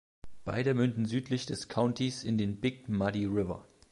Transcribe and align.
Beide 0.45 0.73
münden 0.73 1.05
südlich 1.05 1.45
des 1.45 1.67
Countys 1.69 2.23
in 2.23 2.39
den 2.39 2.59
Big 2.59 2.89
Muddy 2.89 3.27
River. 3.27 3.67